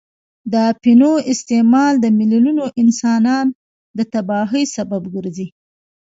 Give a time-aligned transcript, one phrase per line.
[0.51, 3.45] د اپینو استعمال د میلیونونو انسانان
[3.97, 5.47] د تباهۍ سبب ګرځي.